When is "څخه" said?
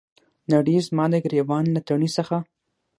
2.17-2.37